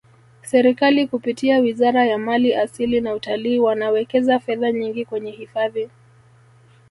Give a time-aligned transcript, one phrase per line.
[0.41, 5.89] serikali kupitia wizara ya mali asili na utalii wanawekeza fedha nyingi kwenye hifadhi